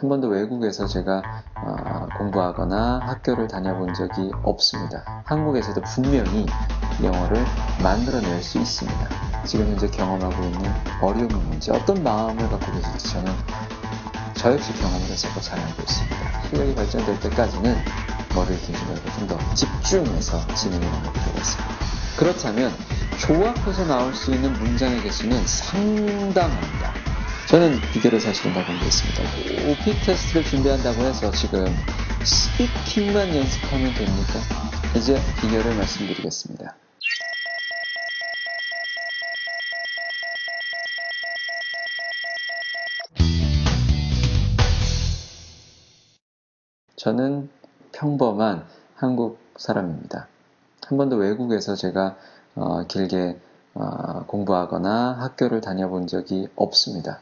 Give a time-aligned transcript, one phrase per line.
[0.00, 1.20] 한 번도 외국에서 제가
[1.56, 5.22] 어, 공부하거나 학교를 다녀본 적이 없습니다.
[5.26, 6.46] 한국에서도 분명히
[7.02, 7.44] 영어를
[7.82, 9.08] 만들어낼 수 있습니다.
[9.44, 10.70] 지금 현재 경험하고 있는
[11.02, 13.30] 어려움이 뭔지 어떤 마음을 갖고 계실지 저는
[14.34, 16.42] 저 역시 경험을 해서 잘 알고 있습니다.
[16.48, 17.76] 실력이 발전될 때까지는
[18.34, 21.74] 머리를 들지 말고 좀 더 집중해서 진행해 나갈 필요가 있습니다.
[22.18, 22.72] 그렇다면
[23.18, 26.99] 조합해서 나올 수 있는 문장의 개수는 상당합니다.
[27.50, 29.68] 저는 비결을 사실은 다 공개했습니다.
[29.68, 31.64] OP 테스트를 준비한다고 해서 지금
[32.22, 34.38] 스피킹만 연습하면 됩니까?
[34.96, 36.76] 이제 비결을 말씀드리겠습니다.
[46.94, 47.50] 저는
[47.90, 48.64] 평범한
[48.94, 50.28] 한국 사람입니다.
[50.86, 52.16] 한 번도 외국에서 제가
[52.54, 53.40] 어, 길게
[53.74, 57.18] 어, 공부하거나 학교를 다녀본 적이 없습니다.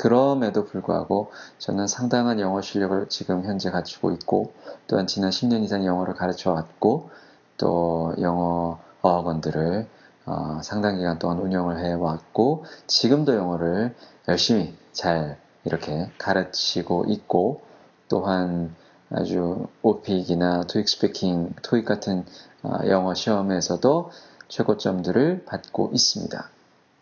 [0.00, 4.54] 그럼에도 불구하고 저는 상당한 영어 실력을 지금 현재 갖추고 있고
[4.86, 7.10] 또한 지난 10년 이상 영어를 가르쳐 왔고
[7.58, 9.86] 또 영어 어학원들을
[10.24, 13.94] 어, 상당 기간 동안 운영을 해왔고 지금도 영어를
[14.26, 17.60] 열심히 잘 이렇게 가르치고 있고
[18.08, 18.74] 또한
[19.10, 22.24] 아주 오픽이나 토익 스피킹, 토익 같은
[22.62, 24.10] 어, 영어 시험에서도
[24.48, 26.48] 최고점들을 받고 있습니다.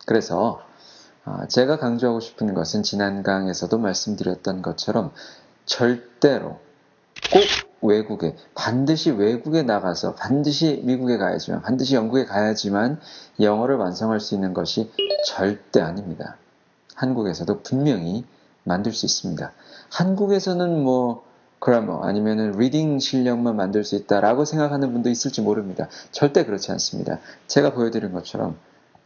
[0.05, 0.68] 그래서 어,
[1.49, 5.13] 제가 강조하고 싶은 것은 지난 강에서도 말씀드렸던 것처럼
[5.65, 6.59] 절대로
[7.33, 7.43] 꼭
[7.83, 13.01] 외국에 반드시 외국에 나가서 반드시 미국에 가야지만 반드시 영국에 가야지만
[13.41, 14.91] 영어를 완성할 수 있는 것이
[15.27, 16.37] 절대 아닙니다.
[16.95, 18.25] 한국에서도 분명히
[18.65, 19.53] 만들 수 있습니다.
[19.91, 21.25] 한국에서는 뭐
[21.61, 25.89] grammar 아니면은 reading 실력만 만들 수 있다라고 생각하는 분도 있을지 모릅니다.
[26.13, 27.19] 절대 그렇지 않습니다.
[27.47, 28.57] 제가 보여드린 것처럼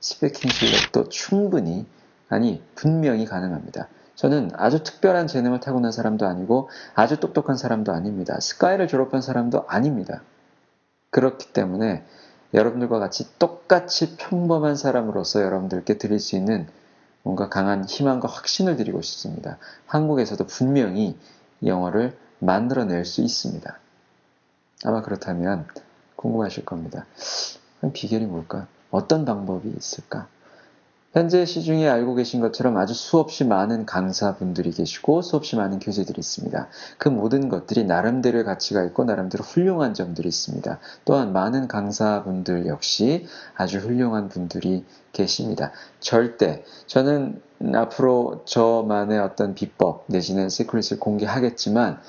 [0.01, 1.87] speaking 실력도 충분히
[2.29, 3.89] 아니 분명히 가능합니다.
[4.15, 8.39] 저는 아주 특별한 재능을 타고난 사람도 아니고 아주 똑똑한 사람도 아닙니다.
[8.41, 10.23] SKY를 졸업한 사람도 아닙니다.
[11.11, 12.05] 그렇기 때문에
[12.55, 16.69] 여러분들과 같이 똑같이 평범한 사람으로서 여러분들께 드릴 수 있는
[17.23, 19.59] 뭔가 강한 희망과 확신을 드리고 싶습니다.
[19.87, 21.17] 한국에서도 분명히
[21.65, 23.79] 영어를 만들어낼 수 있습니다.
[24.85, 25.67] 아마 그렇다면
[26.17, 27.07] 궁금하실 겁니다.
[27.93, 28.67] 비결이 뭘까?
[28.91, 30.29] 어떤 방법이 있을까?
[31.13, 36.69] 현재 시중에 알고 계신 것처럼 아주 수없이 많은 강사분들이 계시고 수없이 많은 교재들이 있습니다.
[36.97, 40.79] 그 모든 것들이 나름대로의 가치가 있고 나름대로 훌륭한 점들이 있습니다.
[41.05, 45.73] 또한 많은 강사분들 역시 아주 훌륭한 분들이 계십니다.
[46.01, 47.43] 절대 저는
[47.75, 52.01] 앞으로 저만의 어떤 비법 내지는 시크릿을 공개하겠지만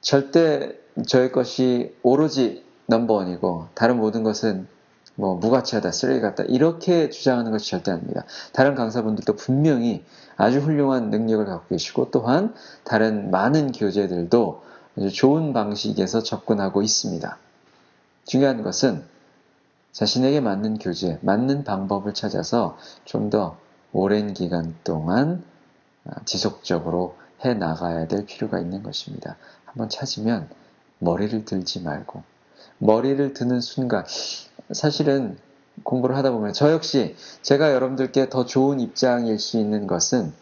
[0.00, 4.68] 절대 저의 것이 오로지 넘버원이고 다른 모든 것은
[5.20, 8.24] 뭐 무가치하다, 쓰레기 같다 이렇게 주장하는 것이 절대 아닙니다.
[8.52, 10.04] 다른 강사분들도 분명히
[10.36, 12.54] 아주 훌륭한 능력을 갖고 계시고 또한
[12.84, 14.62] 다른 많은 교재들도
[14.96, 17.38] 아주 좋은 방식에서 접근하고 있습니다.
[18.24, 19.04] 중요한 것은
[19.92, 23.56] 자신에게 맞는 교재, 맞는 방법을 찾아서 좀 더
[23.92, 25.42] 오랜 기간 동안
[26.04, 29.36] 아, 지속적으로 해 나가야 될 필요가 있는 것입니다.
[29.64, 30.48] 한번 찾으면
[30.98, 32.22] 머리를 들지 말고
[32.78, 34.04] 머리를 드는 순간
[34.72, 35.38] 사실은
[35.82, 40.32] 공부를 하다 보면 저 역시 제가 여러분들께 더 좋은 입장일 수 있는 것은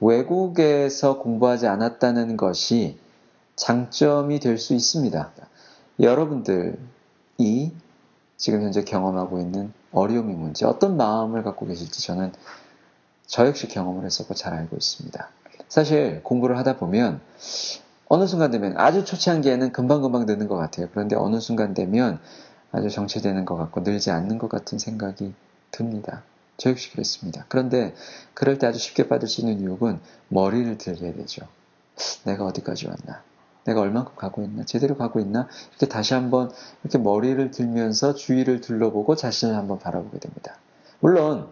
[0.00, 2.98] 외국에서 공부하지 않았다는 것이
[3.56, 5.30] 장점이 될 수 있습니다.
[6.00, 7.72] 여러분들이
[8.36, 12.32] 지금 현재 경험하고 있는 어려움이 뭔지 어떤 마음을 갖고 계실지 저는
[13.26, 15.28] 저 역시 경험을 했었고 잘 알고 있습니다.
[15.68, 17.20] 사실 공부를 하다 보면
[18.08, 20.88] 어느 순간 되면 아주 초창기에는 금방금방 느는 것 같아요.
[20.92, 22.20] 그런데 어느 순간 되면
[22.74, 25.32] 아주 정체되는 것 같고 늘지 않는 것 같은 생각이
[25.70, 26.22] 듭니다.
[26.56, 27.46] 저 역시 그랬습니다.
[27.48, 27.94] 그런데
[28.34, 31.46] 그럴 때 아주 쉽게 빠질 수 있는 유혹은 머리를 들게 되죠.
[32.24, 33.22] 내가 어디까지 왔나?
[33.64, 34.64] 내가 얼만큼 가고 있나?
[34.64, 35.48] 제대로 가고 있나?
[35.70, 36.50] 이렇게 다시 한번
[36.82, 40.56] 이렇게 머리를 들면서 주위를 둘러보고 자신을 한번 바라보게 됩니다.
[41.00, 41.48] 물론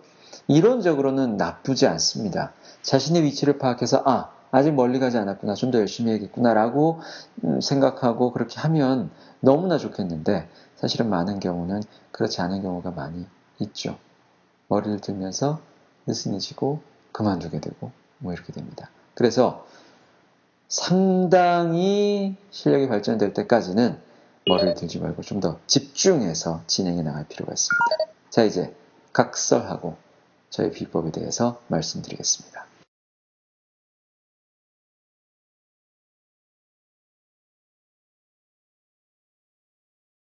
[0.48, 2.52] 이론적으로는 나쁘지 않습니다.
[2.82, 7.00] 자신의 위치를 파악해서 아 아직 멀리 가지 않았구나 좀 더 열심히 해야겠구나라고
[7.44, 9.10] 음, 생각하고 그렇게 하면
[9.40, 10.48] 너무나 좋겠는데
[10.82, 11.80] 사실은 많은 경우는
[12.10, 13.24] 그렇지 않은 경우가 많이
[13.60, 13.96] 있죠.
[14.66, 15.60] 머리를 들면서
[16.06, 16.80] 느슨해지고
[17.12, 18.90] 그만두게 되고 뭐 이렇게 됩니다.
[19.14, 19.64] 그래서
[20.66, 23.96] 상당히 실력이 발전될 때까지는
[24.48, 28.12] 머리를 들지 말고 좀 더 집중해서 진행해 나갈 필요가 있습니다.
[28.30, 28.74] 자, 이제
[29.12, 29.96] 각설하고
[30.50, 32.66] 저의 비법에 대해서 말씀드리겠습니다.